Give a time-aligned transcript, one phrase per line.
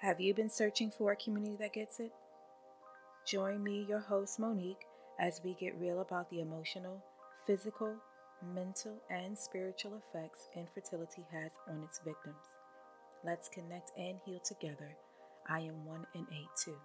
[0.00, 2.12] Have you been searching for a community that gets it?
[3.26, 4.86] Join me, your host, Monique,
[5.18, 7.02] as we get real about the emotional,
[7.48, 7.96] physical,
[8.54, 12.36] mental, and spiritual effects infertility has on its victims.
[13.24, 14.96] Let's connect and heal together.
[15.50, 16.76] I am one in eight too.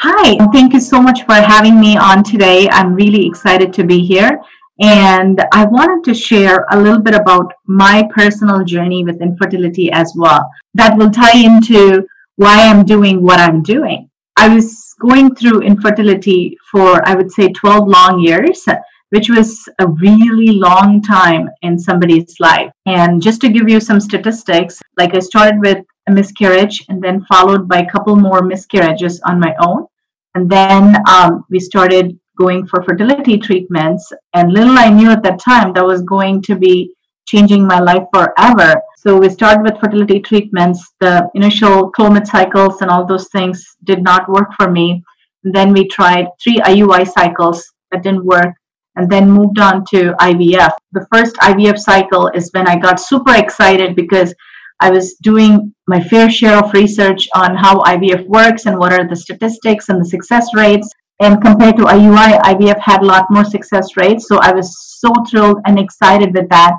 [0.00, 2.68] Hi, thank you so much for having me on today.
[2.68, 4.38] I'm really excited to be here.
[4.80, 10.12] And I wanted to share a little bit about my personal journey with infertility as
[10.14, 10.46] well.
[10.74, 12.06] That will tie into
[12.36, 14.10] why I'm doing what I'm doing.
[14.36, 18.64] I was going through infertility for, I would say, 12 long years,
[19.10, 22.70] which was a really long time in somebody's life.
[22.86, 25.78] And just to give you some statistics, like I started with
[26.08, 29.86] a miscarriage and then followed by a couple more miscarriages on my own.
[30.34, 34.12] And then um, we started going for fertility treatments.
[34.34, 36.92] And little I knew at that time that was going to be
[37.26, 38.80] changing my life forever.
[38.96, 40.92] So we started with fertility treatments.
[41.00, 45.02] The initial Clomid cycles and all those things did not work for me.
[45.44, 48.54] And then we tried three IUI cycles that didn't work
[48.96, 50.72] and then moved on to IVF.
[50.92, 54.34] The first IVF cycle is when I got super excited because
[54.80, 59.06] I was doing my fair share of research on how IVF works and what are
[59.08, 60.88] the statistics and the success rates.
[61.20, 64.26] And compared to IUI, IVF had a lot more success rates.
[64.28, 66.74] So I was so thrilled and excited with that.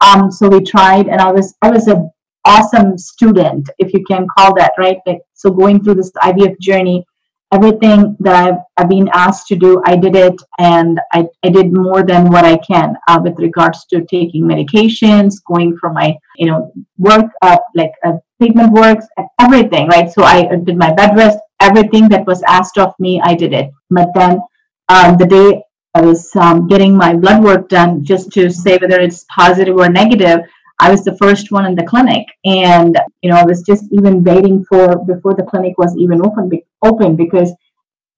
[0.00, 2.10] Um, so we tried, and I was I was an
[2.44, 4.98] awesome student, if you can call that right.
[5.06, 7.04] Like, so going through this IVF journey,
[7.52, 11.72] everything that I've, I've been asked to do, I did it, and I, I did
[11.72, 16.46] more than what I can uh, with regards to taking medications, going for my you
[16.46, 19.06] know work, uh, like uh, treatment works,
[19.40, 20.10] everything, right?
[20.10, 23.70] So I did my bed rest, everything that was asked of me, I did it.
[23.90, 24.40] But then
[24.88, 25.62] um, the day
[25.94, 29.88] I was um, getting my blood work done just to say whether it's positive or
[29.88, 30.40] negative.
[30.80, 34.22] I was the first one in the clinic, and you know I was just even
[34.22, 36.50] waiting for before the clinic was even open
[36.82, 37.52] open because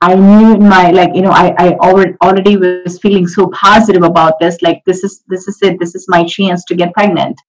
[0.03, 4.03] I knew in my like you know I I already already was feeling so positive
[4.03, 7.41] about this like this is this is it this is my chance to get pregnant.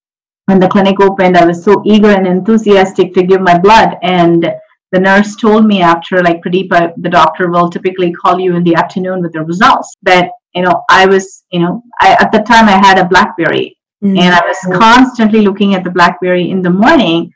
[0.46, 4.54] When the clinic opened, I was so eager and enthusiastic to give my blood, and
[4.92, 8.76] the nurse told me after like pradeepa the doctor will typically call you in the
[8.76, 9.96] afternoon with the results.
[10.04, 13.78] That you know i was you know I, at the time i had a blackberry.
[14.04, 14.18] Mm-hmm.
[14.18, 17.32] and i was constantly looking at the blackberry in the morning.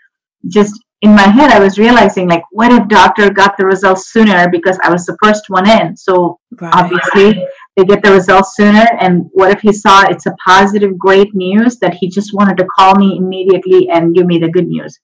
[0.48, 4.50] Just in my head i was realizing like what if doctor got the results sooner?
[4.50, 5.96] Because i was the first one in.
[5.96, 6.74] So right.
[6.74, 7.46] obviously
[7.78, 8.86] they get the results sooner.
[9.00, 12.66] And what if he saw it's a positive great news that he just wanted to
[12.76, 15.00] call me immediately and give me the good news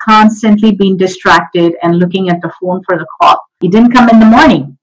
[0.00, 3.40] constantly being distracted and looking at the phone for the call.
[3.62, 4.76] It didn't come in the morning,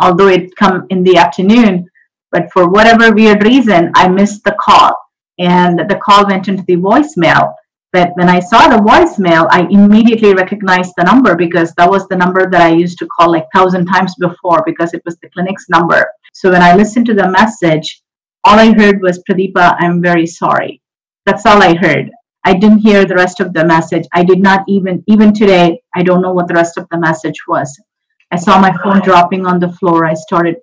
[0.00, 1.88] although it come in the afternoon.
[2.30, 4.94] But for whatever weird reason, I missed the call,
[5.38, 7.52] and the call went into the voicemail.
[7.92, 12.16] But when I saw the voicemail, I immediately recognized the number because that was the
[12.16, 15.68] number that I used to call like thousand times before because it was the clinic's
[15.68, 16.10] number.
[16.32, 18.02] So when I listened to the message,
[18.44, 20.80] all I heard was Pradeepa, I'm very sorry.
[21.26, 22.10] That's all I heard.
[22.44, 24.06] I didn't hear the rest of the message.
[24.12, 27.46] I did not even, even today, I don't know what the rest of the message
[27.46, 27.80] was.
[28.32, 30.06] I saw my phone dropping on the floor.
[30.06, 30.56] I started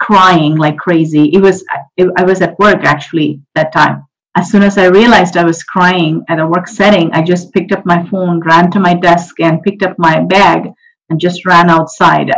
[0.00, 1.30] crying like crazy.
[1.34, 1.64] It was,
[1.96, 4.06] it, I was at work actually that time.
[4.34, 7.72] As soon as I realized I was crying at a work setting, I just picked
[7.72, 10.70] up my phone, ran to my desk, and picked up my bag
[11.10, 12.30] and just ran outside.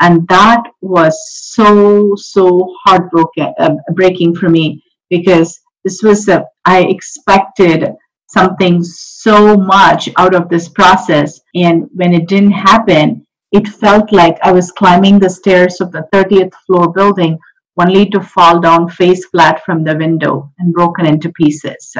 [0.00, 1.16] And that was
[1.54, 7.88] so, so heartbroken, uh, breaking for me because this was a, I expected
[8.28, 11.40] something so much out of this process.
[11.54, 16.06] And when it didn't happen, it felt like I was climbing the stairs of the
[16.12, 17.38] 30th floor building
[17.80, 21.96] only to fall down face flat from the window and broken into pieces.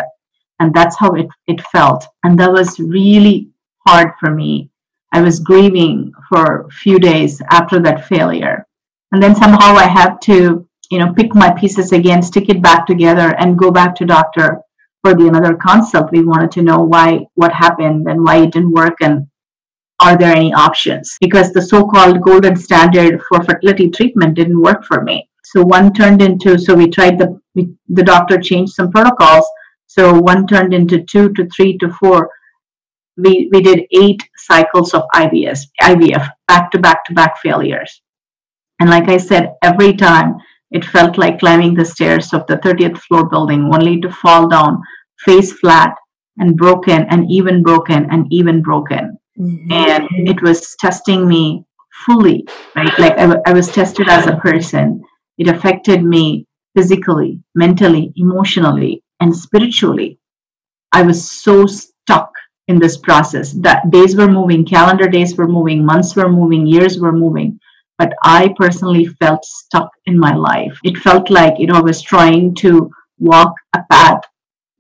[0.61, 2.05] And that's how it, it felt.
[2.25, 3.51] And that was really
[3.87, 4.71] hard for me.
[5.13, 8.67] I was grieving for a few days after that failure.
[9.13, 12.87] And then somehow I had to, you know, pick my pieces again, stick it back
[12.87, 14.61] together, and go back to doctor
[15.03, 18.73] for the another consult we wanted to know why what happened and why it didn't
[18.73, 19.27] work and
[20.01, 21.17] are there any options?
[21.21, 25.29] Because the so-called golden standard for fertility treatment didn't work for me.
[25.45, 29.47] So one turned into so we tried the we, the doctor changed some protocols.
[29.87, 32.31] So one turned into two to three to four.
[33.17, 38.01] We, we did eight cycles of IVS, IVF, back to back to back failures.
[38.79, 40.37] And like I said, every time
[40.71, 44.81] it felt like climbing the stairs of the 30th floor building, only to fall down
[45.25, 45.95] face flat
[46.39, 49.19] and broken and even broken and even broken.
[49.39, 49.73] Mm-hmm.
[49.73, 51.65] And it was testing me
[52.07, 52.97] fully, right?
[52.99, 55.03] Like I, w- I was tested as a person.
[55.39, 60.19] It affected me physically, mentally, emotionally, and spiritually.
[60.93, 62.31] I was so stuck
[62.69, 63.53] in this process.
[63.53, 67.59] That days were moving, calendar days were moving, months were moving, years were moving.
[67.99, 70.79] But I personally felt stuck in my life.
[70.85, 74.23] It felt like, you know, I was trying to walk a path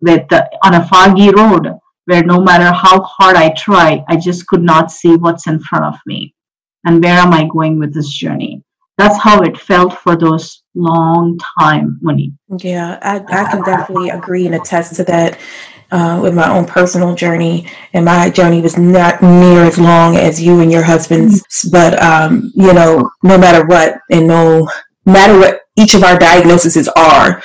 [0.00, 0.32] with
[0.65, 1.69] on a foggy road
[2.05, 5.85] where no matter how hard I try, I just could not see what's in front
[5.85, 6.35] of me.
[6.87, 8.62] And where am I going with this journey?
[8.97, 12.32] That's how it felt for those long time, Monique.
[12.59, 15.38] Yeah, I, I can definitely agree and attest to that
[15.90, 17.67] uh, with my own personal journey.
[17.93, 21.43] And my journey was not near as long as you and your husband's.
[21.43, 21.70] Mm-hmm.
[21.70, 24.69] But, um, you know, no matter what, and no
[25.06, 27.43] matter what each of our diagnoses are,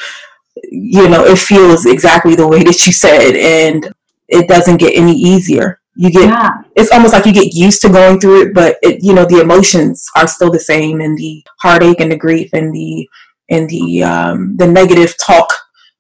[0.63, 3.35] you know, it feels exactly the way that you said.
[3.35, 3.93] And
[4.27, 5.79] it doesn't get any easier.
[5.95, 6.49] You get yeah.
[6.75, 9.41] it's almost like you get used to going through it, but it, you know the
[9.41, 13.07] emotions are still the same, and the heartache and the grief and the
[13.49, 15.53] and the um, the negative talk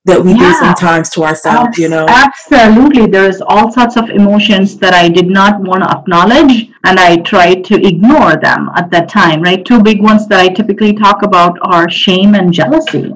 [0.05, 0.51] that we yeah.
[0.51, 2.05] do sometimes to ourselves, you know.
[2.09, 3.07] Absolutely.
[3.07, 7.63] There's all sorts of emotions that I did not want to acknowledge and I tried
[7.65, 9.63] to ignore them at that time, right?
[9.63, 13.13] Two big ones that I typically talk about are shame and jealousy.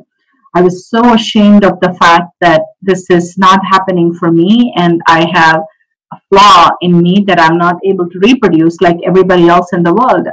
[0.56, 5.02] I was so ashamed of the fact that this is not happening for me and
[5.08, 5.62] I have
[6.14, 9.94] a flaw in me that I'm not able to reproduce like everybody else in the
[9.94, 10.28] world.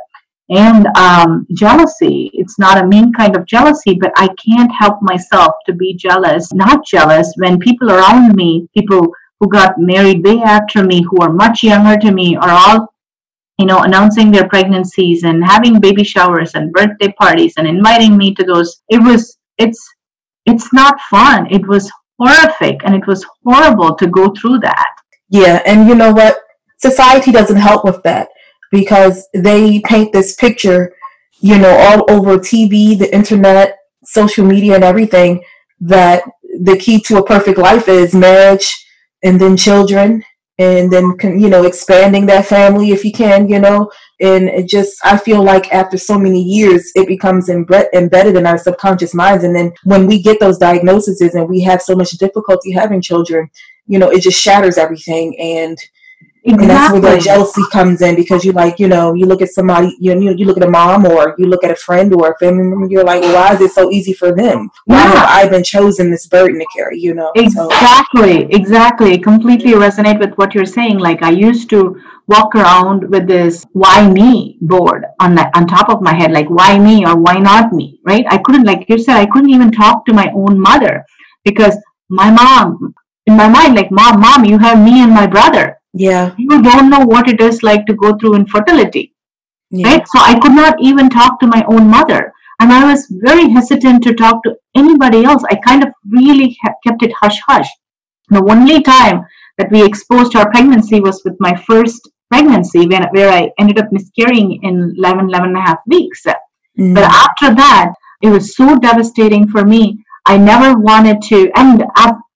[0.51, 5.55] And um, jealousy, it's not a mean kind of jealousy, but I can't help myself
[5.67, 9.11] to be jealous, not jealous when people around me, people
[9.41, 12.95] who got married way after me, who are much younger to me, are all
[13.59, 18.35] you know, announcing their pregnancies and having baby showers and birthday parties and inviting me
[18.35, 18.83] to those.
[18.89, 19.81] It was, it's,
[20.45, 21.47] it's not fun.
[21.51, 24.95] It was horrific and it was horrible to go through that.
[25.31, 26.39] Yeah, and you know what?
[26.79, 28.29] Society doesn't help with that
[28.75, 30.93] because they paint this picture,
[31.41, 35.43] you know, all over TV, the internet, social media, and everything
[35.81, 36.25] that
[36.63, 38.69] the key to a perfect life is marriage
[39.23, 40.25] and then children
[40.59, 43.91] and then you know expanding that family if you can you know.
[44.21, 48.59] And it just i feel like after so many years it becomes embedded in our
[48.59, 49.45] subconscious minds.
[49.45, 53.51] And then when we get those diagnoses and we have so much difficulty having children
[53.87, 55.39] you know it just shatters everything.
[55.39, 55.79] And
[56.47, 56.69] Exactly.
[56.69, 59.49] And that's where the jealousy comes in because you like, you know, you look at
[59.49, 62.33] somebody, you know, you look at a mom or you look at a friend or
[62.33, 64.69] a family member, you're like, well, why is it so easy for them?
[64.85, 65.11] Why yeah.
[65.11, 67.33] have I been chosen this burden to carry, you know?
[67.35, 68.49] Exactly, so.
[68.51, 69.17] exactly.
[69.19, 70.99] Completely resonate with what you're saying.
[70.99, 75.89] Like I used to walk around with this why me board on the, on top
[75.89, 78.27] of my head, like why me or why not me, right?
[78.29, 81.07] I couldn't, like you said, I couldn't even talk to my own mother
[81.43, 81.75] because
[82.11, 82.95] my mom,
[83.27, 86.35] in my mind, like, mom, mom, you have me and my brother yeah.
[86.37, 89.15] You don't know what it is like to go through infertility
[89.71, 89.89] yeah.
[89.89, 90.09] right?
[90.09, 94.03] So i could not even talk to my own mother and i was very hesitant
[94.05, 95.43] to talk to anybody else.
[95.51, 96.57] I kind of really
[96.87, 97.69] kept it hush hush
[98.31, 99.25] the only time
[99.59, 103.93] that we exposed our pregnancy was with my first pregnancy when, where i ended up
[103.93, 106.25] miscarrying in 11 11 and a half weeks.
[106.79, 106.95] Mm.
[106.95, 107.93] but after that
[108.23, 111.85] it was so devastating for me i never wanted to and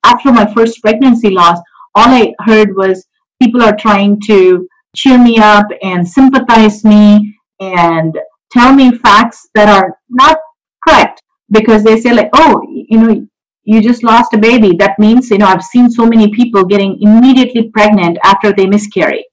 [0.05, 1.59] after my first pregnancy loss
[1.97, 3.08] all i heard was
[3.41, 8.19] people are trying to cheer me up and sympathize me and
[8.51, 10.39] tell me facts that are not
[10.87, 11.23] correct.
[11.51, 13.27] Because they say like oh you know
[13.65, 14.77] you just lost a baby.
[14.77, 19.25] That means you know i've seen so many people getting immediately pregnant after they miscarry.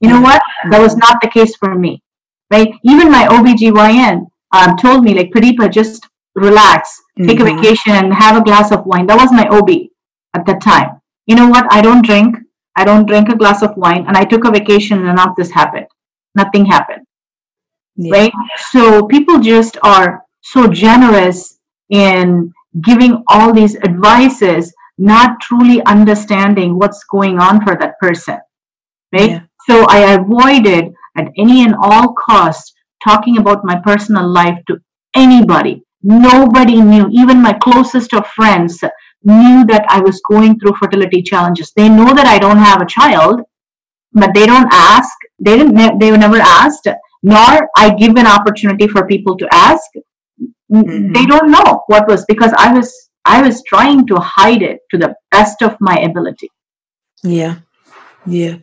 [0.00, 0.42] You know what?
[0.70, 2.02] That was not the case for me.
[2.50, 2.74] Right?
[2.84, 7.00] Even my obgyn um, told me like pradeepa just relax.
[7.18, 7.46] Take mm-hmm.
[7.46, 7.92] a vacation.
[7.92, 9.06] And have a glass of wine.
[9.06, 9.70] That was my ob
[10.34, 11.00] at that time.
[11.26, 11.66] You know what?
[11.70, 12.36] I don't drink
[12.76, 15.36] I don't drink a glass of wine, and I took a vacation and none of
[15.36, 15.86] this happened.
[16.34, 17.06] Nothing happened.
[17.96, 18.12] Yeah.
[18.12, 18.32] Right?
[18.70, 21.58] So people just are so generous
[21.90, 22.52] in
[22.82, 28.38] giving all these advices, not truly understanding what's going on for that person.
[29.12, 29.30] Right?
[29.30, 29.40] Yeah.
[29.68, 34.80] So I avoided at any and all costs talking about my personal life to
[35.14, 35.84] anybody.
[36.02, 38.82] Nobody knew, even my closest of friends
[39.24, 41.72] knew that I was going through fertility challenges.
[41.76, 43.40] They know that I don't have a child,
[44.12, 45.10] but they don't ask.
[45.38, 45.98] They didn't.
[45.98, 46.88] They were never asked.
[47.22, 49.88] Nor I give an opportunity for people to ask.
[50.72, 51.12] Mm-hmm.
[51.12, 54.98] They don't know what was because I was I was trying to hide it to
[54.98, 56.50] the best of my ability.
[57.22, 57.56] Yeah,
[58.26, 58.56] yeah.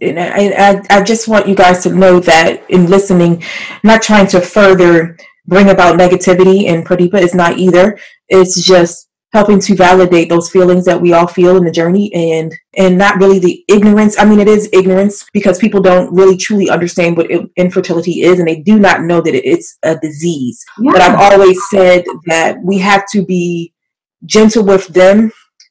[0.00, 3.42] And I, I, I just want you guys to know that in listening,
[3.82, 7.98] not trying to further bring about negativity, and Pradeepa is not either.
[8.28, 12.54] It's just helping to validate those feelings that we all feel in the journey and
[12.76, 16.70] and not really the ignorance i mean it is ignorance because people don't really truly
[16.70, 20.92] understand what infertility is and they do not know that it's a disease yeah.
[20.92, 23.72] but i've always said that we have to be
[24.24, 25.30] gentle with them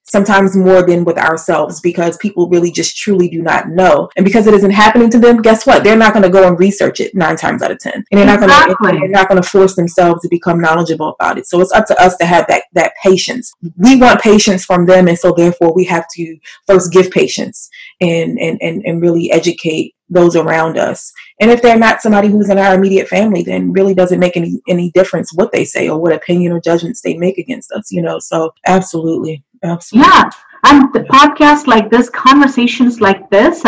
[0.09, 4.09] sometimes more than with ourselves because people really just truly do not know.
[4.15, 5.83] And because it isn't happening to them, guess what?
[5.83, 7.93] They're not going to go and research it nine times out of 10.
[7.93, 8.75] And they're not exactly.
[8.81, 11.47] going to, they're not going to force themselves to become knowledgeable about it.
[11.47, 13.53] So it's up to us to have that, that patience.
[13.77, 15.07] We want patience from them.
[15.07, 19.93] And so therefore we have to first give patience and, and, and, and really educate
[20.09, 21.11] those around us.
[21.39, 24.59] And if they're not somebody who's in our immediate family, then really doesn't make any
[24.67, 28.01] any difference what they say or what opinion or judgments they make against us, you
[28.01, 28.19] know.
[28.19, 29.43] So absolutely.
[29.63, 30.09] Absolutely.
[30.09, 30.29] Yeah.
[30.63, 33.63] And the podcasts like this, conversations like this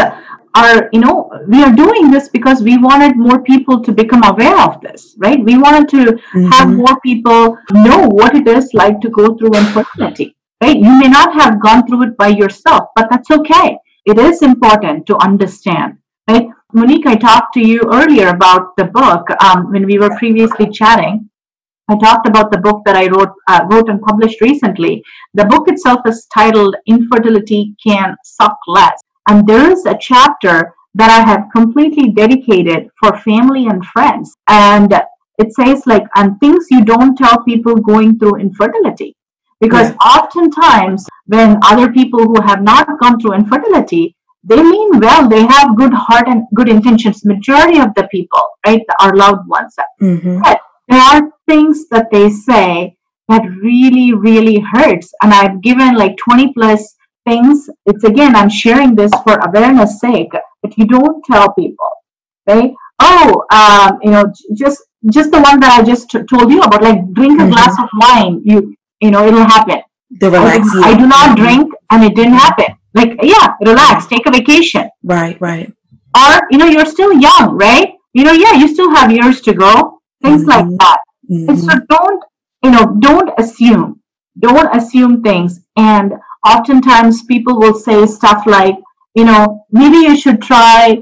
[0.55, 4.59] are, you know, we are doing this because we wanted more people to become aware
[4.59, 5.43] of this, right?
[5.43, 6.45] We wanted to mm-hmm.
[6.47, 10.77] have more people know what it is like to go through infertility, right?
[10.77, 13.77] You may not have gone through it by yourself, but that's okay.
[14.05, 16.47] It is important to understand right?
[16.73, 21.29] Monique, I talked to you earlier about the book um, when we were previously chatting.
[21.89, 25.03] I talked about the book that I wrote, uh, wrote and published recently.
[25.33, 31.09] The book itself is titled "Infertility Can Suck Less," and there is a chapter that
[31.09, 34.33] I have completely dedicated for family and friends.
[34.47, 34.93] And
[35.37, 39.15] it says like, and things you don't tell people going through infertility.
[39.61, 45.45] Because oftentimes, when other people who have not gone through infertility, they mean well they
[45.45, 50.39] have good heart and good intentions majority of the people right our loved ones mm-hmm.
[50.41, 52.95] but there are things that they say
[53.27, 56.95] that really really hurts and i've given like 20 plus
[57.27, 60.31] things it's again i'm sharing this for awareness sake
[60.63, 61.91] that you don't tell people
[62.47, 64.81] right oh um, you know just
[65.11, 67.51] just the one that i just t- told you about like drink a mm-hmm.
[67.51, 69.81] glass of wine you you know it'll happen
[70.19, 71.43] the relax, I, I do not mm-hmm.
[71.43, 74.89] drink and it didn't happen like, yeah, relax, take a vacation.
[75.03, 75.71] Right, right.
[76.17, 77.93] Or, you know, you're still young, right?
[78.13, 79.98] You know, yeah, you still have years to go.
[80.21, 80.49] Things mm-hmm.
[80.49, 80.99] like that.
[81.29, 81.49] Mm-hmm.
[81.49, 82.23] And so don't,
[82.63, 84.01] you know, don't assume.
[84.39, 85.61] Don't assume things.
[85.77, 86.13] And
[86.47, 88.75] oftentimes people will say stuff like,
[89.15, 91.01] you know, maybe you should try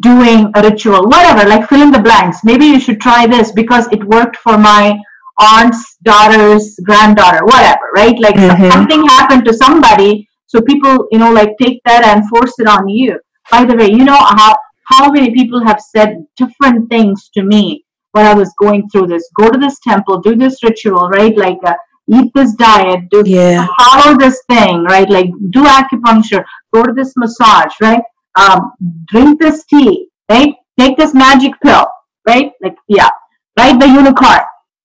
[0.00, 2.38] doing a ritual, whatever, like fill in the blanks.
[2.42, 4.98] Maybe you should try this because it worked for my
[5.38, 8.18] aunt's daughter's granddaughter, whatever, right?
[8.18, 8.70] Like mm-hmm.
[8.70, 12.88] something happened to somebody so people, you know, like take that and force it on
[12.88, 13.18] you.
[13.50, 17.83] By the way, you know how how many people have said different things to me
[18.14, 19.28] when I was going through this.
[19.36, 21.36] Go to this temple, do this ritual, right?
[21.36, 21.74] Like uh,
[22.12, 23.66] eat this diet, do yeah.
[23.78, 25.08] follow this thing, right?
[25.10, 28.02] Like do acupuncture, go to this massage, right?
[28.38, 28.72] Um,
[29.06, 30.54] drink this tea, right?
[30.78, 31.86] Take this magic pill,
[32.26, 32.52] right?
[32.62, 33.10] Like yeah,
[33.58, 34.40] ride the unicorn.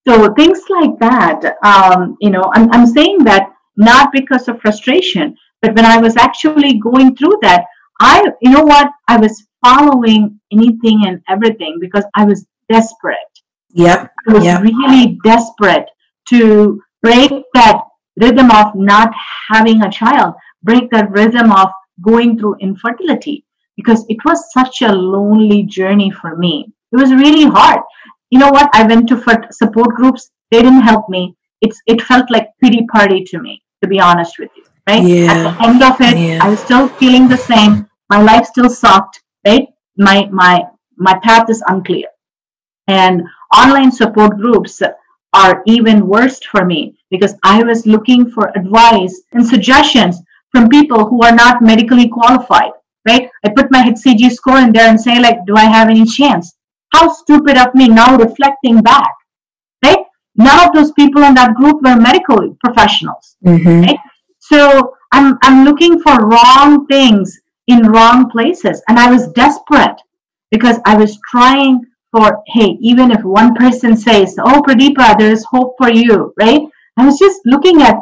[0.08, 1.58] So things like that.
[1.64, 6.18] Um, you know, I'm I'm saying that not because of frustration, but when I was
[6.18, 7.66] actually going through that,
[8.00, 13.18] I, you know what, I was following anything and everything because I was desperate.
[13.72, 14.12] Yep.
[14.28, 14.62] I was yep.
[14.62, 15.90] really desperate
[16.30, 17.82] to break that
[18.18, 19.14] rhythm of not
[19.50, 20.34] having a child,
[20.64, 21.70] break that rhythm of
[22.02, 23.46] going through infertility
[23.76, 26.72] because it was such a lonely journey for me.
[26.92, 27.82] It was really hard.
[28.30, 28.70] You know what?
[28.74, 30.30] I went to support groups.
[30.52, 31.36] They didn't help me.
[31.62, 35.04] It's it felt like pity party to me, to be honest with you right?
[35.04, 35.32] Yeah.
[35.32, 36.40] At the end of it, yeah.
[36.42, 37.88] I was still feeling the same.
[38.10, 39.68] My life still sucked, right?
[39.98, 40.64] My my
[40.98, 42.08] my path is unclear.
[42.90, 43.22] And
[43.56, 44.82] online support groups
[45.34, 50.20] are even worse for me because I was looking for advice and suggestions
[50.52, 52.72] from people who are not medically qualified,
[53.08, 53.30] right?
[53.46, 56.56] I put my HCG score in there and say, like, do I have any chance?
[56.92, 59.14] How stupid of me now reflecting back,
[59.86, 60.04] right?
[60.36, 63.82] None of those people in that group were medical professionals, mm-hmm.
[63.82, 64.00] right?
[64.40, 68.82] So I'm, I'm looking for wrong things in wrong places.
[68.88, 70.02] And I was desperate
[70.50, 75.46] because I was trying for, hey, even if one person says, oh, Pradeepa, there is
[75.46, 76.62] hope for you, right?
[76.98, 77.96] I was just looking at,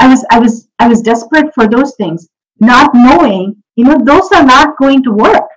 [0.00, 4.30] I was, I was, I was desperate for those things, not knowing, you know, those
[4.32, 5.48] are not going to work.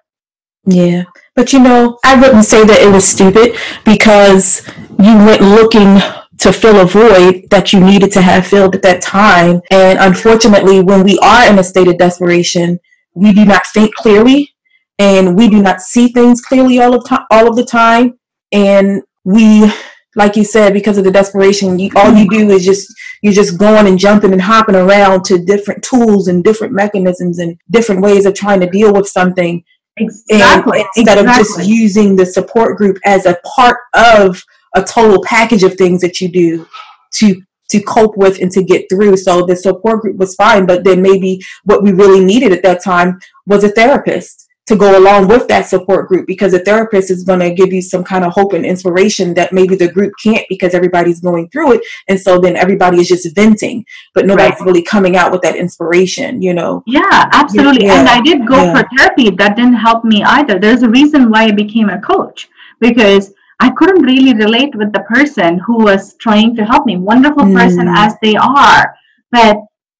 [0.65, 1.03] Yeah.
[1.35, 4.65] But you know, I wouldn't say that it was stupid because
[4.99, 5.99] you went looking
[6.39, 9.61] to fill a void that you needed to have filled at that time.
[9.71, 12.79] And unfortunately, when we are in a state of desperation,
[13.13, 14.52] we do not think clearly
[14.99, 18.19] and we do not see things clearly all of time, all of the time.
[18.51, 19.71] And we,
[20.15, 23.57] like you said, because of the desperation, you, all you do is just you're just
[23.57, 28.25] going and jumping and hopping around to different tools and different mechanisms and different ways
[28.25, 29.63] of trying to deal with something.
[29.97, 30.79] Exactly.
[30.79, 31.41] And instead exactly.
[31.41, 34.43] of just using the support group as a part of
[34.75, 36.67] a total package of things that you do
[37.15, 39.17] to to cope with and to get through.
[39.17, 42.83] So the support group was fine, but then maybe what we really needed at that
[42.83, 47.23] time was a therapist to go along with that support group because a therapist is
[47.23, 50.45] going to give you some kind of hope and inspiration that maybe the group can't
[50.47, 54.65] because everybody's going through it and so then everybody is just venting but nobody's right.
[54.65, 57.99] really coming out with that inspiration you know yeah absolutely yeah.
[57.99, 58.73] and i did go yeah.
[58.73, 62.47] for therapy that didn't help me either there's a reason why i became a coach
[62.79, 66.97] because I couldn't really relate with the person who was trying to help me.
[66.97, 67.95] Wonderful person mm.
[67.95, 68.93] as they are,
[69.31, 69.57] but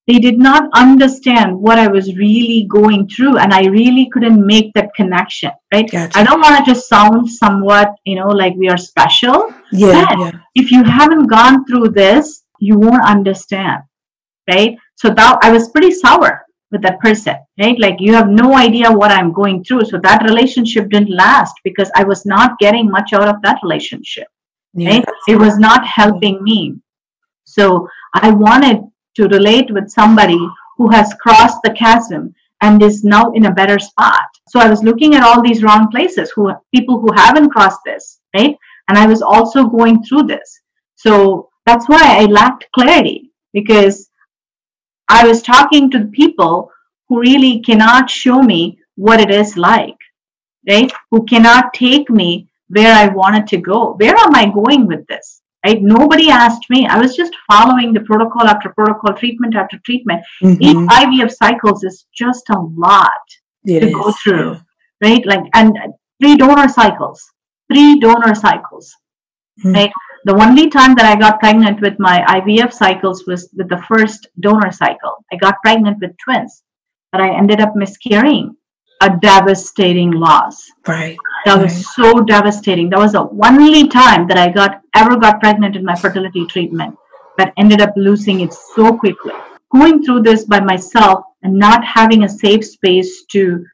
[0.07, 4.73] they did not understand what I was really going through, and I really couldn't make
[4.73, 5.51] that connection.
[5.73, 5.89] Right?
[5.89, 6.17] Gotcha.
[6.17, 9.53] I don't want to just sound somewhat, you know, like we are special.
[9.71, 10.31] Yeah, yeah.
[10.55, 13.83] If you haven't gone through this, you won't understand.
[14.49, 14.77] Right?
[14.95, 17.79] So that I was pretty sour with that person, right?
[17.79, 19.85] Like you have no idea what I'm going through.
[19.85, 24.27] So that relationship didn't last because I was not getting much out of that relationship.
[24.73, 25.05] Yeah, right?
[25.27, 26.75] It was not helping me.
[27.45, 28.81] So I wanted
[29.15, 30.39] to relate with somebody
[30.77, 34.25] who has crossed the chasm and is now in a better spot.
[34.47, 38.19] So I was looking at all these wrong places, who people who haven't crossed this,
[38.35, 38.55] right?
[38.87, 40.61] And I was also going through this.
[40.95, 44.09] So that's why I lacked clarity because
[45.09, 46.71] I was talking to people
[47.09, 49.97] who really cannot show me what it is like,
[50.67, 50.91] right?
[51.11, 53.93] Who cannot take me where I wanted to go.
[53.93, 55.42] Where am I going with this?
[55.65, 55.81] Right?
[55.81, 56.85] Nobody asked me.
[56.87, 60.21] I was just following the protocol after protocol, treatment after treatment.
[60.41, 60.61] Mm-hmm.
[60.61, 63.11] Each IVF cycles is just a lot
[63.65, 63.93] it to is.
[63.93, 64.57] go through,
[65.01, 65.25] right?
[65.25, 65.77] Like, and
[66.21, 67.23] three donor cycles,
[67.71, 68.93] three donor cycles,
[69.59, 69.73] mm-hmm.
[69.73, 69.91] right?
[70.25, 74.27] The only time that I got pregnant with my IVF cycles was with the first
[74.39, 75.25] donor cycle.
[75.31, 76.63] I got pregnant with twins,
[77.11, 78.55] but I ended up miscarrying.
[79.03, 80.71] A devastating loss.
[80.87, 81.17] Right.
[81.45, 81.63] That right.
[81.63, 82.89] was so devastating.
[82.89, 86.95] That was the only time that I got ever got pregnant in my fertility treatment,
[87.37, 89.33] but ended up losing it so quickly.
[89.71, 93.65] Going through this by myself and not having a safe space to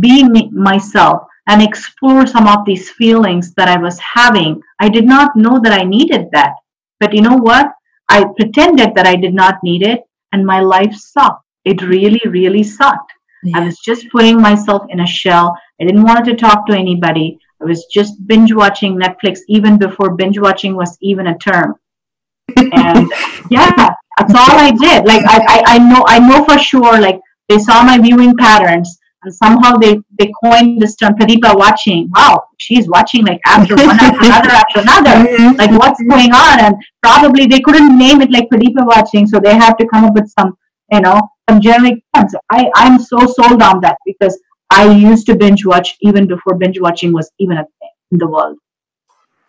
[0.00, 4.60] be me, myself and explore some of these feelings that I was having.
[4.80, 6.54] I did not know that I needed that.
[7.00, 7.72] But you know what?
[8.08, 11.42] I pretended that I did not need it, and my life sucked.
[11.64, 13.12] It really, really sucked.
[13.44, 13.58] Yeah.
[13.58, 15.56] I was just putting myself in a shell.
[15.80, 17.38] I didn't want to talk to anybody.
[17.60, 21.74] I was just binge watching Netflix even before binge watching was even a term.
[22.56, 23.10] And
[23.50, 25.06] yeah, that's all I did.
[25.06, 28.98] Like I, I, I know I know for sure like they saw my viewing patterns
[29.22, 32.10] and somehow they they coined this term Pradeepa watching.
[32.14, 35.54] Wow, she's watching like after one after another after another.
[35.58, 36.60] Like what's going on?
[36.60, 40.14] And probably they couldn't name it like Pradeepa watching, so they have to come up
[40.14, 40.56] with some
[40.90, 42.34] you know some generic terms.
[42.50, 44.38] I I'm so sold on that because
[44.70, 48.28] I used to binge watch even before binge watching was even a thing in the
[48.28, 48.58] world.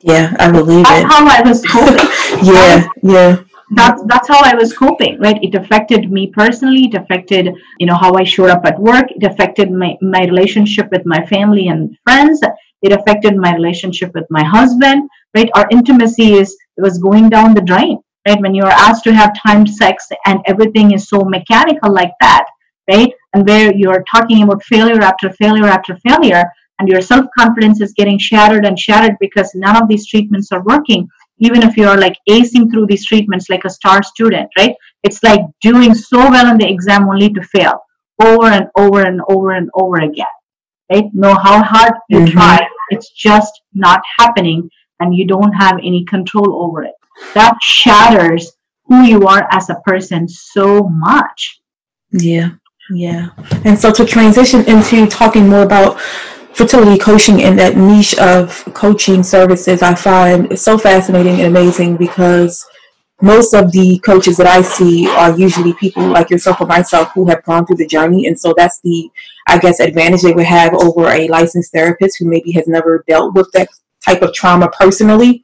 [0.01, 1.11] Yeah, I believe That's it.
[1.11, 2.09] how I was coping.
[2.53, 5.39] yeah, yeah that's that's how I was coping, right?
[5.41, 6.85] It affected me personally.
[6.85, 9.05] It affected, you know, how I showed up at work.
[9.09, 12.39] It affected my my relationship with my family and friends.
[12.81, 15.49] It affected my relationship with my husband, right?
[15.55, 18.41] Our intimacy is was going down the drain, right?
[18.41, 22.45] When you're asked to have timed sex and everything is so mechanical like that,
[22.89, 23.11] right?
[23.33, 26.45] And where you're talking about failure after failure after failure,
[26.79, 30.63] and your self confidence is getting shattered and shattered because none of these treatments are
[30.63, 31.07] working
[31.39, 34.75] even if you're like acing through these treatments like a star student, right?
[35.03, 37.81] It's like doing so well in the exam only to fail
[38.23, 40.25] over and over and over and over again,
[40.91, 41.05] right?
[41.13, 42.31] Know how hard you mm-hmm.
[42.31, 46.93] try, it's just not happening and you don't have any control over it.
[47.33, 48.51] That shatters
[48.85, 51.61] who you are as a person so much.
[52.11, 52.51] Yeah,
[52.91, 53.29] yeah.
[53.63, 55.99] And so to transition into talking more about
[56.53, 62.65] fertility coaching and that niche of coaching services I find so fascinating and amazing because
[63.21, 67.27] most of the coaches that I see are usually people like yourself or myself who
[67.27, 68.27] have gone through the journey.
[68.27, 69.09] And so that's the,
[69.47, 73.33] I guess, advantage they would have over a licensed therapist who maybe has never dealt
[73.33, 73.69] with that
[74.05, 75.43] type of trauma personally.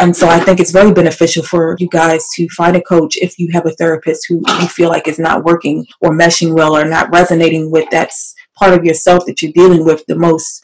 [0.00, 3.38] And so I think it's very beneficial for you guys to find a coach if
[3.38, 6.84] you have a therapist who you feel like is not working or meshing well or
[6.84, 10.62] not resonating with that's part of yourself that you're dealing with the most.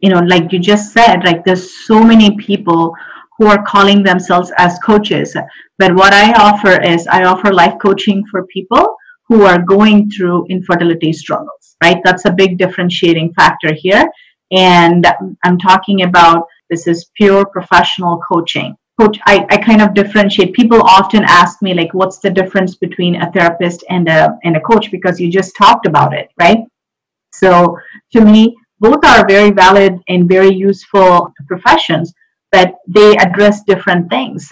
[0.00, 2.94] You know like you just said like there's so many people
[3.38, 5.36] who are calling themselves as coaches.
[5.78, 8.96] But what i offer is i offer life coaching for people
[9.28, 12.00] who are going through infertility struggles right?
[12.04, 14.04] That's a big differentiating factor here.
[14.50, 15.06] And
[15.44, 18.76] i'm talking about this is pure professional coaching.
[19.00, 20.54] Coach I, I kind of differentiate.
[20.54, 24.60] People often ask me like what's the difference between a therapist and a and a
[24.60, 24.90] coach?
[24.90, 26.58] Because you just talked about it right?
[27.32, 27.78] So
[28.12, 32.12] to me, both are very valid and very useful professions,
[32.50, 34.50] but they address different things.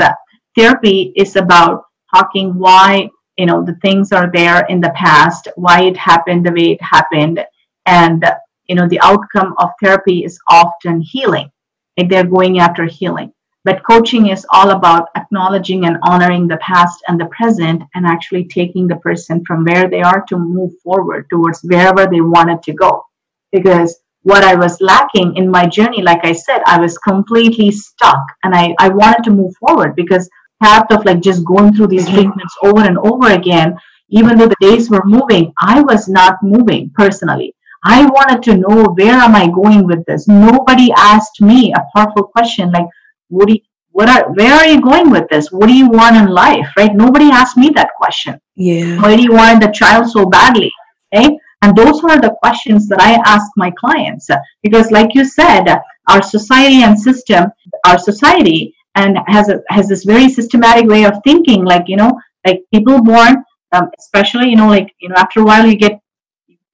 [0.57, 1.83] Therapy is about
[2.15, 6.53] talking why you know the things are there in the past, why it happened the
[6.53, 7.45] way it happened,
[7.87, 8.25] and
[8.69, 11.51] you know the outcome of therapy is often healing
[11.97, 13.33] like they're going after healing
[13.65, 18.45] but coaching is all about acknowledging and honoring the past and the present and actually
[18.45, 22.73] taking the person from where they are to move forward towards wherever they wanted to
[22.73, 23.05] go
[23.53, 28.25] because what I was lacking in my journey, like I said, I was completely stuck
[28.45, 30.29] and I, I wanted to move forward because
[30.63, 32.15] path of like just going through these mm-hmm.
[32.15, 33.77] treatments over and over again,
[34.11, 37.55] even though the days were moving, I was not moving personally.
[37.85, 40.29] I wanted to know where am I going with this?
[40.29, 42.87] Nobody asked me a powerful question like,
[43.29, 45.51] what do you, what are where are you going with this?
[45.51, 46.69] What do you want in life?
[46.77, 46.95] Right?
[46.95, 48.41] Nobody asked me that question.
[48.55, 49.01] Yeah.
[49.01, 50.71] Why do you want the child so badly?
[51.15, 51.33] Right?
[51.63, 54.29] And those are the questions that I ask my clients
[54.63, 55.65] because, like you said,
[56.09, 57.47] our society and system,
[57.87, 61.65] our society, and has a, has this very systematic way of thinking.
[61.65, 62.13] Like you know,
[62.47, 66.01] like people born, um, especially you know, like you know, after a while you get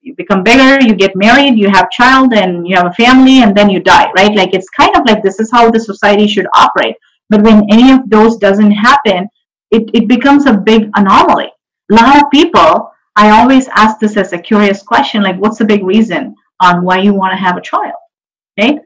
[0.01, 3.57] you become bigger, you get married, you have child, and you have a family, and
[3.57, 4.11] then you die.
[4.13, 4.35] Right?
[4.35, 6.97] Like it's kind of like this is how the society should operate.
[7.31, 9.29] But when any of those doesn't happen,
[9.71, 11.51] it, it becomes a big anomaly.
[11.91, 15.65] A lot of people I always ask this as a curious question, like, what's the
[15.65, 17.99] big reason on why you want to have a child?
[18.57, 18.79] Okay.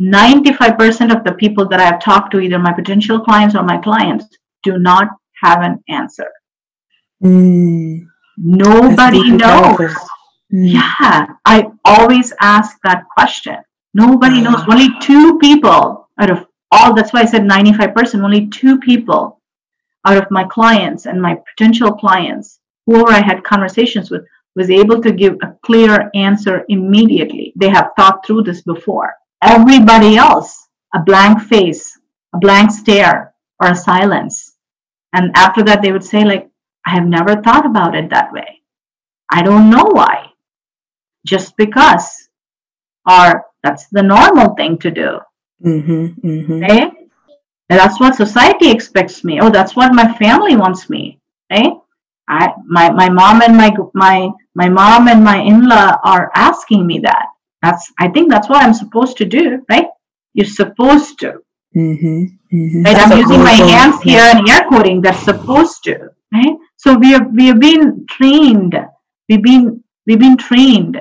[0.00, 3.76] 95% of the people that I have talked to, either my potential clients or my
[3.76, 4.24] clients,
[4.62, 5.08] do not
[5.42, 6.28] have an answer.
[7.22, 8.06] Mm.
[8.38, 9.76] Nobody knows.
[9.76, 9.96] Mm.
[10.54, 10.66] Mm-hmm.
[10.66, 13.56] Yeah, I always ask that question.
[13.92, 14.52] Nobody mm-hmm.
[14.52, 14.64] knows.
[14.68, 19.40] Only two people out of all, that's why I said 95%, only two people
[20.04, 25.00] out of my clients and my potential clients whoever I had conversations with was able
[25.02, 27.52] to give a clear answer immediately.
[27.56, 29.14] They have thought through this before.
[29.42, 31.98] Everybody else, a blank face,
[32.34, 34.54] a blank stare, or a silence.
[35.12, 36.48] And after that, they would say, like,
[36.86, 38.62] I have never thought about it that way.
[39.30, 40.30] I don't know why.
[41.26, 42.28] Just because.
[43.08, 45.18] Or that's the normal thing to do.
[45.64, 46.64] Mm-hmm, mm-hmm.
[46.64, 46.82] Okay?
[47.70, 49.40] And that's what society expects me.
[49.40, 51.20] Oh, that's what my family wants me.
[51.50, 51.72] Okay?
[52.28, 57.00] I my my mom and my my my mom and my in-law are asking me
[57.00, 57.26] that.
[57.62, 59.88] That's I think that's what I'm supposed to do, right?
[60.32, 61.42] You're supposed to.
[61.76, 62.82] Mm-hmm, mm-hmm.
[62.82, 62.96] Right?
[62.96, 65.02] I'm using my hands here and air quoting.
[65.02, 66.56] That's supposed to, right?
[66.76, 68.74] So we have we have been trained.
[69.28, 71.00] We've been we've been trained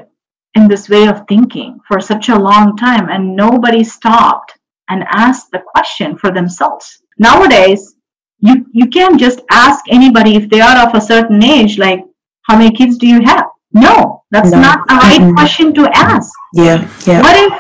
[0.56, 4.58] in this way of thinking for such a long time, and nobody stopped
[4.90, 7.02] and asked the question for themselves.
[7.18, 7.96] Nowadays,
[8.40, 12.04] you you can't just ask anybody if they are of a certain age like
[12.48, 13.46] how many kids do you have?
[13.72, 14.60] No that's no.
[14.60, 15.36] not the right mm-hmm.
[15.36, 16.32] question to ask.
[16.54, 17.22] Yeah yeah.
[17.22, 17.54] What if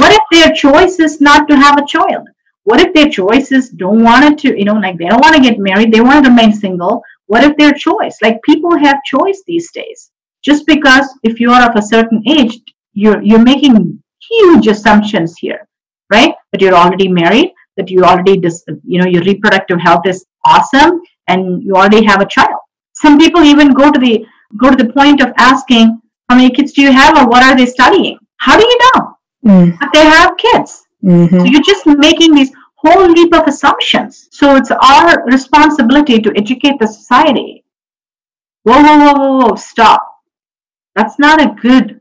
[0.00, 2.26] what if their choice is not to have a child?
[2.64, 5.58] What if their choices don't want to you know like they don't want to get
[5.58, 7.02] married they want to remain single?
[7.26, 8.16] What if their choice?
[8.22, 10.10] Like people have choice these days
[10.42, 12.60] just because if you are of a certain age
[12.92, 15.66] you're you're making huge assumptions here
[16.10, 16.34] right?
[16.52, 21.00] That you're already married that you already dis- you know your reproductive health is awesome
[21.28, 22.60] and you already have a child.
[22.92, 24.26] Some people even go to the
[24.56, 27.56] go to the point of asking how many kids do you have or what are
[27.56, 28.18] they studying?
[28.38, 29.16] How do you know?
[29.46, 29.78] Mm.
[29.80, 30.84] that they have kids.
[31.02, 31.38] Mm-hmm.
[31.38, 34.28] so you're just making these whole leap of assumptions.
[34.32, 37.64] So it's our responsibility to educate the society.
[38.64, 40.09] Whoa whoa whoa whoa whoa stop
[41.00, 42.00] that's not a good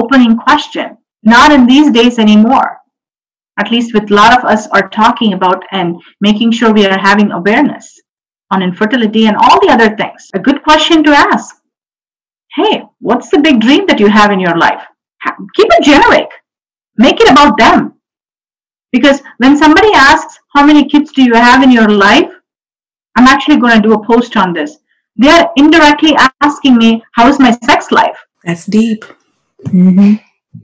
[0.00, 2.78] opening question not in these days anymore
[3.58, 6.98] at least with a lot of us are talking about and making sure we are
[6.98, 8.00] having awareness
[8.50, 10.30] on infertility and all the other things.
[10.34, 11.56] A good question to ask.
[12.54, 14.82] Hey, what's the big dream that you have in your life?
[15.54, 16.30] Keep it generic.
[16.96, 17.94] Make it about them.
[18.92, 22.32] Because when somebody asks, how many kids do you have in your life?
[23.16, 24.78] I'm actually going to do a post on this.
[25.16, 28.18] They are indirectly asking me, how's my sex life?
[28.48, 29.04] That's deep.
[29.66, 30.14] Mm-hmm.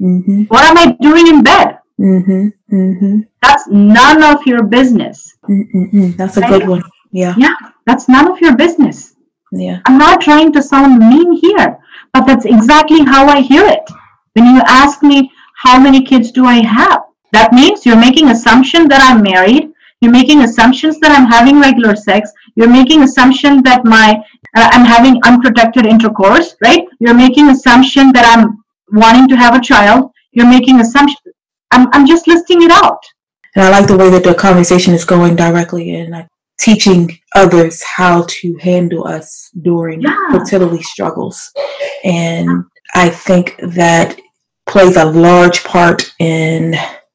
[0.00, 0.42] Mm-hmm.
[0.44, 1.78] What am I doing in bed?
[2.00, 3.20] Mm-hmm, mm-hmm.
[3.42, 5.36] That's none of your business.
[5.46, 6.16] Mm-mm-mm.
[6.16, 6.60] That's a right?
[6.60, 6.82] good one.
[7.12, 7.34] Yeah.
[7.36, 9.16] Yeah, that's none of your business.
[9.52, 9.80] Yeah.
[9.84, 11.78] I'm not trying to sound mean here,
[12.14, 13.84] but that's exactly how I hear it.
[14.32, 17.02] When you ask me, how many kids do I have?
[17.32, 19.72] That means you're making assumption that I'm married.
[20.00, 22.32] You're making assumptions that I'm having regular sex.
[22.56, 24.22] You're making assumption that my
[24.56, 26.84] uh, I'm having unprotected intercourse, right?
[27.00, 28.62] You're making assumption that I'm
[28.92, 30.10] wanting to have a child.
[30.32, 31.16] You're making assumption
[31.74, 33.00] I'm, I'm just listing it out.
[33.56, 36.28] And I like the way that the conversation is going directly and like
[36.60, 40.16] teaching others how to handle us during yeah.
[40.30, 41.50] fertility struggles.
[42.04, 42.64] And
[42.94, 44.18] I think that
[44.66, 46.74] plays a large part in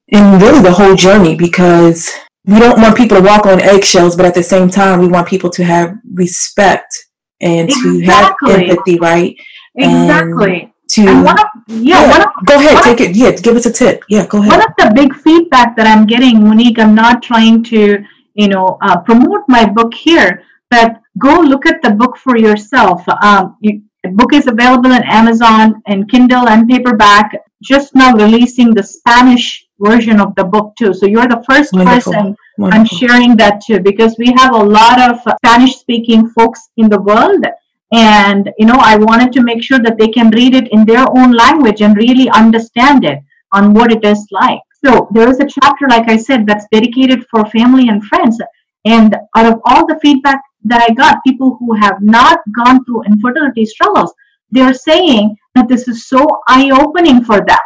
[0.09, 2.11] in really the whole journey because
[2.45, 5.27] we don't want people to walk on eggshells, but at the same time we want
[5.27, 6.93] people to have respect
[7.41, 7.99] and exactly.
[7.99, 9.35] to have empathy, right?
[9.75, 10.61] Exactly.
[10.63, 13.71] And to of, yeah, yeah of, go ahead take of, it yeah give us a
[13.71, 17.21] tip yeah go ahead one of the big feedback that i'm getting monique i'm not
[17.21, 22.17] trying to you know uh, promote my book here but go look at the book
[22.17, 27.93] for yourself um, you, the book is available on amazon and kindle and paperback just
[27.93, 30.93] now releasing the spanish version of the book too.
[30.93, 32.13] So you're the first Wonderful.
[32.13, 32.81] person Wonderful.
[32.81, 37.01] i'm sharing that too because we have a lot of spanish speaking folks in the
[37.01, 37.45] world.
[37.91, 41.05] And you know i wanted to make sure that they can read it in their
[41.17, 43.19] own language and really understand it
[43.51, 44.61] on what it is like.
[44.85, 48.37] So there is a chapter like i said that's dedicated for family and friends.
[48.85, 53.03] And out of all the feedback that i got people who have not gone through
[53.03, 54.13] infertility struggles
[54.51, 57.65] they're saying that this is so eye-opening for them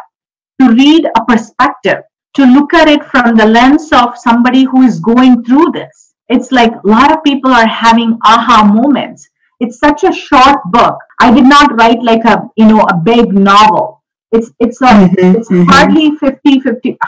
[0.60, 2.02] to read a perspective
[2.34, 6.50] to look at it from the lens of somebody who is going through this it's
[6.52, 9.28] like a lot of people are having aha moments
[9.60, 10.98] it's such a short book.
[11.20, 14.02] I did not write like a, you know, a big novel.
[14.32, 15.64] It's, it's, a, mm-hmm, it's mm-hmm.
[15.70, 16.98] hardly 50, 50,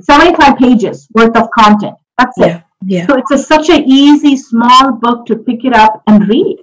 [0.00, 1.94] 75 pages worth of content.
[2.18, 2.62] That's yeah, it.
[2.84, 3.06] Yeah.
[3.06, 6.58] So it's a, such an easy, small book to pick it up and read.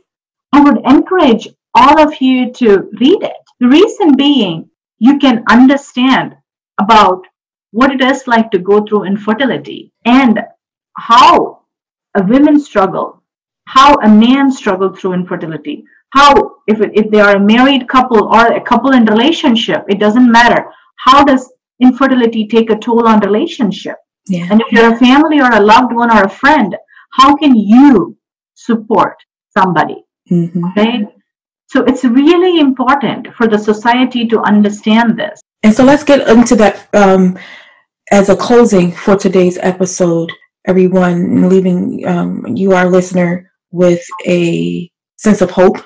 [0.51, 3.37] I would encourage all of you to read it.
[3.59, 4.69] The reason being,
[4.99, 6.35] you can understand
[6.79, 7.25] about
[7.71, 10.39] what it is like to go through infertility and
[10.97, 11.61] how
[12.15, 13.23] a women struggle
[13.65, 16.33] how a man struggled through infertility how
[16.67, 20.65] if, if they are a married couple or a couple in relationship it doesn't matter
[20.97, 23.95] how does infertility take a toll on relationship
[24.27, 24.47] yeah.
[24.49, 26.75] and if you're a family or a loved one or a friend
[27.13, 28.17] how can you
[28.55, 29.15] support
[29.55, 30.63] somebody mm-hmm.
[30.75, 31.07] right
[31.69, 35.39] so it's really important for the society to understand this.
[35.61, 37.37] And so let's get into that um,
[38.11, 40.31] as a closing for today's episode.
[40.65, 45.77] Everyone leaving um, you our listener with a sense of hope,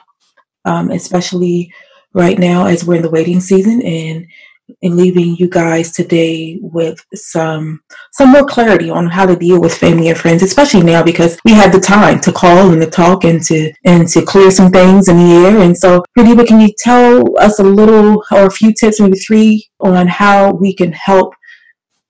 [0.63, 1.73] um, especially
[2.13, 4.25] right now as we're in the waiting season and
[4.81, 7.81] and leaving you guys today with some
[8.11, 11.51] some more clarity on how to deal with family and friends, especially now because we
[11.51, 15.07] had the time to call and to talk and to and to clear some things
[15.07, 15.59] in the air.
[15.59, 19.67] And so, Pradeepa, can you tell us a little or a few tips, maybe three,
[19.79, 21.33] on how we can help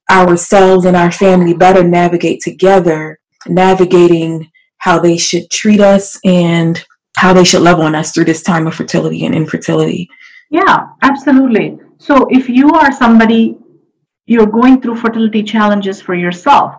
[0.10, 7.34] ourselves and our family better navigate together, navigating how they should treat us and how
[7.34, 10.10] they should love on us through this time of fertility and infertility.
[10.50, 11.80] Yeah, absolutely.
[12.06, 13.58] So if you are somebody
[14.26, 16.76] you're going through fertility challenges for yourself,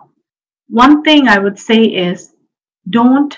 [0.69, 2.35] one thing I would say is
[2.91, 3.35] don't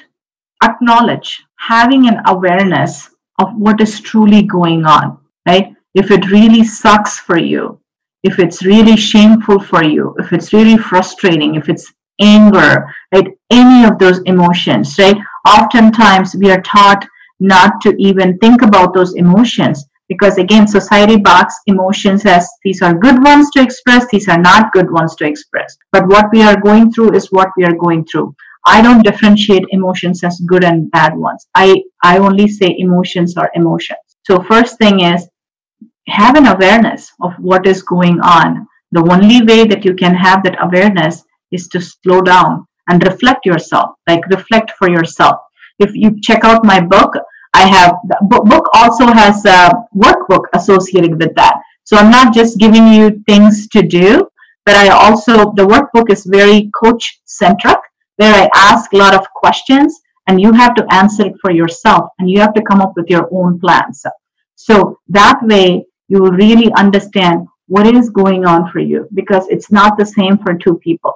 [0.62, 5.74] acknowledge having an awareness of what is truly going on, right?
[5.94, 7.80] If it really sucks for you,
[8.22, 13.30] if it's really shameful for you, if it's really frustrating, if it's anger, right?
[13.50, 15.16] Any of those emotions, right?
[15.48, 17.08] Oftentimes we are taught
[17.40, 22.94] not to even think about those emotions because again, society box emotions as these are
[22.94, 25.78] good ones to express, these are not good ones to express.
[25.92, 28.36] But what we are going through is what we are going through.
[28.66, 31.48] I don't differentiate emotions as good and bad ones.
[31.56, 34.00] I, I only say emotions are emotions.
[34.24, 35.28] So first thing is
[36.08, 38.68] have an awareness of what is going on.
[38.92, 43.46] The only way that you can have that awareness is to slow down and reflect
[43.46, 45.38] yourself, like reflect for yourself.
[45.80, 47.14] If you check out my book,
[47.54, 51.56] I have the book also has a workbook associated with that.
[51.84, 54.28] So I'm not just giving you things to do,
[54.66, 57.78] but I also, the workbook is very coach centric,
[58.18, 62.10] where I ask a lot of questions and you have to answer it for yourself
[62.20, 64.06] and you have to come up with your own plans.
[64.56, 69.72] So that way you will really understand what is going on for you because it's
[69.72, 71.14] not the same for two people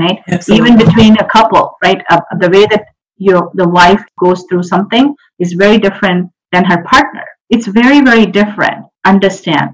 [0.00, 0.22] right?
[0.28, 0.72] Absolutely.
[0.72, 2.02] Even between a couple, right?
[2.10, 2.86] Uh, the way that
[3.20, 7.24] your the wife goes through something is very different than her partner.
[7.50, 8.86] It's very, very different.
[9.04, 9.70] Understand.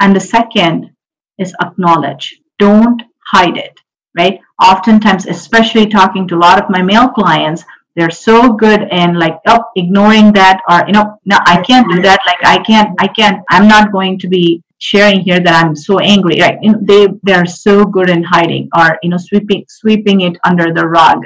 [0.00, 0.90] And the second
[1.38, 2.40] is acknowledge.
[2.58, 3.78] Don't hide it,
[4.18, 4.38] right?
[4.62, 7.64] Oftentimes, especially talking to a lot of my male clients,
[7.94, 12.00] they're so good in like oh ignoring that or you know no i can't do
[12.00, 15.76] that like i can't i can't i'm not going to be sharing here that I'm
[15.76, 16.58] so angry, right?
[16.82, 21.24] They they're so good in hiding or you know sweeping sweeping it under the rug.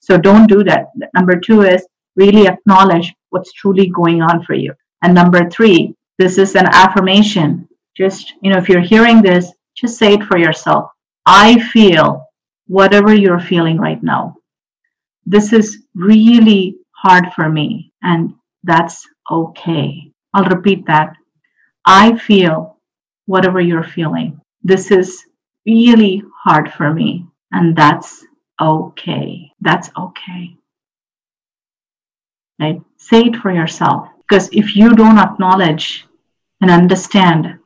[0.00, 0.86] So don't do that.
[1.14, 1.86] Number two is
[2.16, 4.74] really acknowledge what's truly going on for you.
[5.02, 7.68] And number three, this is an affirmation.
[7.96, 10.90] Just you know, if you're hearing this, just say it for yourself.
[11.26, 12.26] I feel
[12.66, 14.36] whatever you're feeling right now.
[15.26, 18.34] This is really hard for me, and
[18.64, 20.12] that's okay.
[20.34, 21.14] I'll repeat that.
[21.86, 22.78] I feel
[23.26, 24.40] whatever you're feeling.
[24.62, 25.24] This is
[25.66, 28.24] really hard for me, and that's
[28.60, 29.52] okay.
[29.60, 30.56] That's okay.
[32.60, 32.80] Right?
[32.98, 34.08] Say it for yourself.
[34.18, 36.06] Because if you don't acknowledge
[36.60, 37.58] and understand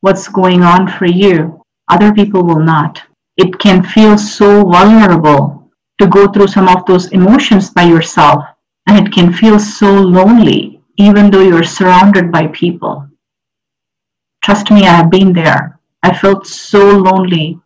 [0.00, 3.00] what's going on for you, other people will not.
[3.36, 8.44] It can feel so vulnerable to go through some of those emotions by yourself,
[8.86, 13.08] and it can feel so lonely, even though you're surrounded by people.
[14.42, 15.80] Trust me, I have been there.
[16.02, 17.58] I felt so lonely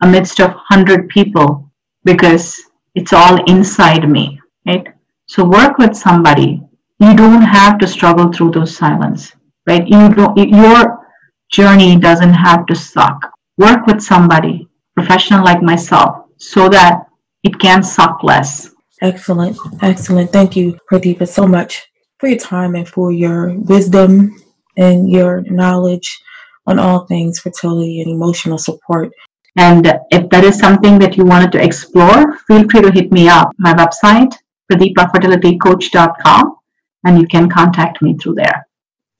[0.00, 1.63] amidst of 100 people
[2.04, 2.60] because
[2.94, 4.86] it's all inside me, right?
[5.26, 6.62] So work with somebody.
[7.00, 9.32] You don't have to struggle through those silence,
[9.66, 9.86] right?
[9.86, 11.06] You don't, your
[11.50, 13.32] journey doesn't have to suck.
[13.58, 17.06] Work with somebody, professional like myself, so that
[17.42, 18.70] it can suck less.
[19.02, 19.56] Excellent.
[19.82, 20.32] Excellent.
[20.32, 21.82] Thank you, Pradeepa, so much
[22.18, 24.36] for your time and for your wisdom
[24.76, 26.20] and your knowledge
[26.66, 29.12] on all things fertility and emotional support.
[29.56, 33.28] And if that is something that you wanted to explore, feel free to hit me
[33.28, 33.50] up.
[33.58, 34.34] My website,
[34.70, 36.56] pradeepafertilitycoach.com,
[37.04, 38.66] and you can contact me through there.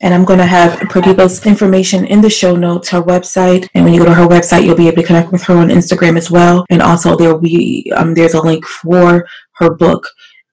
[0.01, 3.69] And I'm going to have Pradeepa's information in the show notes, her website.
[3.75, 5.69] And when you go to her website, you'll be able to connect with her on
[5.69, 6.67] Instagram as well.
[6.69, 10.07] And also there will be, um, there's a link for her book,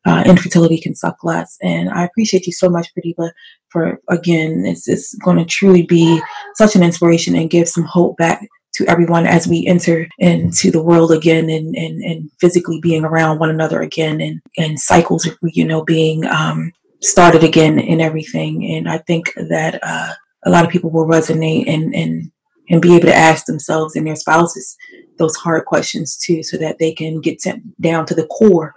[0.05, 1.57] uh, Infertility Can Suck Less.
[1.63, 3.31] And I appreciate you so much, Pradeepa,
[3.69, 6.21] for, again, it's, it's going to truly be
[6.55, 8.47] such an inspiration and give some hope back
[8.81, 13.39] to everyone as we enter into the world again and, and, and physically being around
[13.39, 18.65] one another again and, and cycles, you know, being um, started again and everything.
[18.65, 20.13] And I think that uh,
[20.45, 22.31] a lot of people will resonate and, and,
[22.69, 24.77] and be able to ask themselves and their spouses
[25.17, 27.43] those hard questions too, so that they can get
[27.79, 28.73] down to the core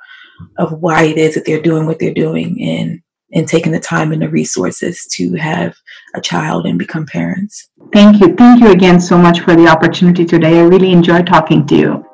[0.59, 3.01] of why it is that they're doing what they're doing and
[3.35, 5.75] and taking the time and the resources to have
[6.14, 7.68] a child and become parents.
[7.92, 8.35] Thank you.
[8.35, 10.61] Thank you again so much for the opportunity today.
[10.61, 12.05] I really enjoyed talking to you.